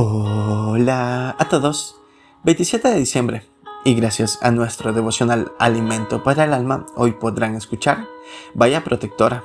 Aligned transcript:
Hola 0.00 1.34
a 1.40 1.48
todos. 1.48 1.96
27 2.44 2.86
de 2.86 2.94
diciembre. 3.00 3.48
Y 3.84 3.94
gracias 3.94 4.38
a 4.42 4.52
nuestro 4.52 4.92
devocional 4.92 5.50
Alimento 5.58 6.22
para 6.22 6.44
el 6.44 6.54
Alma, 6.54 6.86
hoy 6.94 7.14
podrán 7.14 7.56
escuchar 7.56 8.06
Vaya 8.54 8.84
Protectora. 8.84 9.42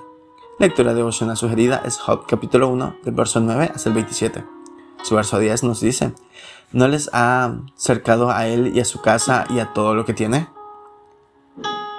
Lectura 0.60 0.94
devocional 0.94 1.38
sugerida 1.38 1.82
es 1.86 1.98
Job 1.98 2.28
capítulo 2.28 2.68
1, 2.68 2.98
del 3.04 3.16
verso 3.16 3.40
9 3.40 3.72
hasta 3.74 3.90
el 3.90 3.96
27. 3.96 4.46
Su 5.02 5.16
verso 5.16 5.40
10 5.40 5.64
nos 5.64 5.82
dice, 5.82 6.14
¿no 6.72 6.88
les 6.88 7.10
ha 7.14 7.56
cercado 7.76 8.30
a 8.30 8.46
él 8.46 8.74
y 8.76 8.80
a 8.80 8.86
su 8.86 9.02
casa 9.02 9.46
y 9.50 9.58
a 9.58 9.74
todo 9.74 9.96
lo 9.96 10.06
que 10.06 10.14
tiene? 10.14 10.50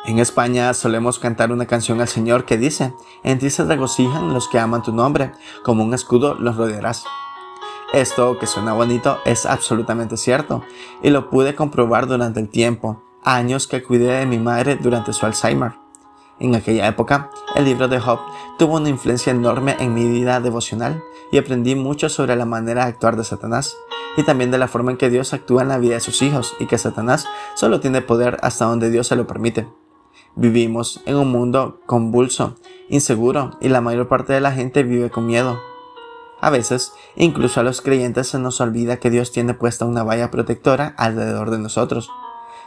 En 0.05 0.21
España 0.21 0.73
solemos 0.75 1.18
cantar 1.18 1.50
una 1.50 1.66
canción 1.66 2.00
al 2.00 2.07
Señor 2.07 2.45
que 2.45 2.57
dice, 2.57 2.95
en 3.25 3.41
ti 3.41 3.50
se 3.50 3.64
regocijan 3.64 4.32
los 4.32 4.46
que 4.46 4.61
aman 4.61 4.84
tu 4.84 4.93
nombre, 4.93 5.32
como 5.64 5.82
un 5.82 5.93
escudo 5.93 6.34
los 6.34 6.57
rodearás. 6.57 7.05
Esto, 7.95 8.41
que 8.41 8.49
suena 8.49 8.73
bonito, 8.73 9.21
es 9.25 9.46
absolutamente 9.46 10.17
cierto, 10.17 10.64
y 11.00 11.11
lo 11.11 11.31
pude 11.31 11.55
comprobar 11.55 12.09
durante 12.09 12.41
el 12.41 12.49
tiempo, 12.49 13.05
años 13.23 13.68
que 13.68 13.85
cuidé 13.85 14.18
de 14.18 14.27
mi 14.27 14.39
madre 14.39 14.75
durante 14.75 15.13
su 15.13 15.25
Alzheimer. 15.25 15.75
En 16.41 16.57
aquella 16.57 16.89
época, 16.89 17.31
el 17.54 17.67
libro 17.67 17.87
de 17.87 18.01
Job 18.01 18.18
tuvo 18.59 18.79
una 18.79 18.89
influencia 18.89 19.31
enorme 19.31 19.77
en 19.79 19.95
mi 19.95 20.09
vida 20.09 20.41
devocional 20.41 21.04
y 21.31 21.39
aprendí 21.39 21.77
mucho 21.77 22.09
sobre 22.09 22.35
la 22.35 22.45
manera 22.45 22.82
de 22.82 22.91
actuar 22.91 23.17
de 23.17 23.23
Satanás 23.23 23.77
y 24.17 24.25
también 24.25 24.51
de 24.51 24.59
la 24.59 24.67
forma 24.67 24.90
en 24.90 24.96
que 24.96 25.09
Dios 25.09 25.32
actúa 25.32 25.63
en 25.63 25.68
la 25.68 25.79
vida 25.79 25.95
de 25.95 26.01
sus 26.01 26.21
hijos 26.21 26.57
y 26.59 26.67
que 26.67 26.79
Satanás 26.79 27.29
solo 27.54 27.79
tiene 27.79 28.03
poder 28.03 28.39
hasta 28.43 28.65
donde 28.65 28.90
Dios 28.90 29.07
se 29.07 29.15
lo 29.15 29.29
permite. 29.29 29.68
Vivimos 30.35 31.01
en 31.07 31.15
un 31.15 31.31
mundo 31.31 31.81
convulso, 31.87 32.56
inseguro 32.89 33.53
y 33.61 33.69
la 33.69 33.81
mayor 33.81 34.09
parte 34.09 34.33
de 34.33 34.41
la 34.41 34.51
gente 34.51 34.83
vive 34.83 35.11
con 35.11 35.27
miedo. 35.27 35.61
A 36.44 36.50
veces, 36.50 36.92
incluso 37.16 37.61
a 37.61 37.62
los 37.62 37.80
creyentes 37.80 38.28
se 38.28 38.39
nos 38.39 38.61
olvida 38.61 38.98
que 38.98 39.08
Dios 39.08 39.33
tiene 39.33 39.55
puesta 39.55 39.86
una 39.86 40.03
valla 40.03 40.30
protectora 40.30 40.95
alrededor 40.98 41.51
de 41.51 41.59
nosotros. 41.59 42.11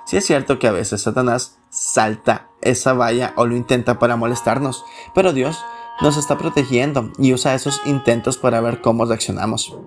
Si 0.08 0.18
es 0.18 0.26
cierto 0.26 0.58
que 0.58 0.66
a 0.66 0.72
veces 0.72 1.04
Satanás 1.04 1.60
salta 1.70 2.50
esa 2.64 2.94
valla 2.94 3.34
o 3.38 3.46
lo 3.46 3.56
intenta 3.56 4.00
para 4.00 4.16
molestarnos, 4.16 4.84
pero 5.14 5.32
Dios 5.32 5.64
nos 6.02 6.18
está 6.18 6.40
protegiendo 6.40 7.12
y 7.20 7.34
usa 7.34 7.54
esos 7.54 7.80
intentos 7.86 8.38
para 8.38 8.62
ver 8.62 8.82
cómo 8.82 9.06
reaccionamos. 9.06 9.78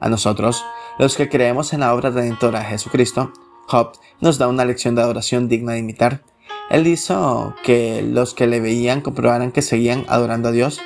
A 0.00 0.08
nosotros, 0.08 0.64
los 0.98 1.16
que 1.16 1.28
creemos 1.28 1.72
en 1.72 1.78
la 1.78 1.94
obra 1.94 2.10
redentora 2.10 2.58
de 2.58 2.64
Jesucristo, 2.64 3.32
Job 3.68 3.92
nos 4.20 4.38
da 4.38 4.48
una 4.48 4.64
lección 4.64 4.96
de 4.96 5.02
adoración 5.02 5.46
digna 5.46 5.74
de 5.74 5.78
imitar. 5.78 6.24
Él 6.70 6.88
hizo 6.88 7.54
que 7.62 8.02
los 8.02 8.34
que 8.34 8.48
le 8.48 8.58
veían 8.58 9.00
comprobaran 9.00 9.52
que 9.52 9.62
seguían 9.62 10.06
adorando 10.08 10.48
a 10.48 10.52
Dios, 10.52 10.80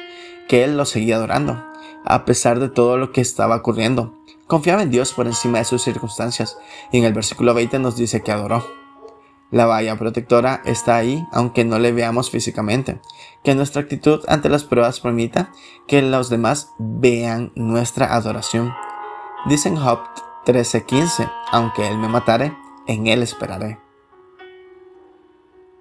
que 0.48 0.64
Él 0.64 0.76
los 0.76 0.90
seguía 0.90 1.16
adorando 1.16 1.64
a 2.04 2.24
pesar 2.24 2.60
de 2.60 2.68
todo 2.68 2.98
lo 2.98 3.12
que 3.12 3.20
estaba 3.20 3.56
ocurriendo. 3.56 4.14
Confiaba 4.46 4.82
en 4.82 4.90
Dios 4.90 5.12
por 5.12 5.26
encima 5.26 5.58
de 5.58 5.64
sus 5.64 5.82
circunstancias 5.82 6.56
y 6.92 6.98
en 6.98 7.04
el 7.04 7.12
versículo 7.12 7.52
20 7.54 7.78
nos 7.78 7.96
dice 7.96 8.22
que 8.22 8.32
adoró. 8.32 8.64
La 9.50 9.66
valla 9.66 9.96
protectora 9.96 10.60
está 10.64 10.96
ahí 10.96 11.24
aunque 11.32 11.64
no 11.64 11.78
le 11.78 11.92
veamos 11.92 12.30
físicamente. 12.30 13.00
Que 13.44 13.54
nuestra 13.54 13.82
actitud 13.82 14.24
ante 14.28 14.48
las 14.48 14.64
pruebas 14.64 15.00
permita 15.00 15.52
que 15.86 16.02
los 16.02 16.30
demás 16.30 16.70
vean 16.78 17.52
nuestra 17.54 18.14
adoración. 18.14 18.72
Dicen 19.46 19.76
Job 19.76 20.00
13:15, 20.44 21.30
aunque 21.52 21.86
él 21.86 21.98
me 21.98 22.08
matare, 22.08 22.56
en 22.86 23.06
él 23.06 23.22
esperaré. 23.22 23.78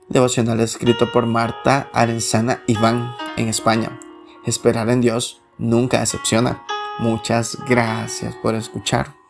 Devocional 0.10 0.60
escrito 0.60 1.12
por 1.12 1.26
Marta 1.26 1.90
Arenzana 1.92 2.62
Iván 2.68 3.16
en 3.38 3.48
España. 3.48 4.00
Esperar 4.46 4.90
en 4.90 5.02
Dios 5.02 5.42
nunca 5.58 6.00
decepciona. 6.00 6.64
Muchas 7.00 7.58
gracias 7.68 8.36
por 8.36 8.56
escuchar. 8.56 9.25